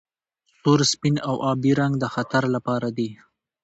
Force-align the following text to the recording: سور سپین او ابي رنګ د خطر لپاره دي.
سور 0.59 0.79
سپین 0.91 1.15
او 1.27 1.35
ابي 1.51 1.71
رنګ 1.79 1.93
د 1.99 2.05
خطر 2.13 2.43
لپاره 2.55 2.87
دي. 2.97 3.09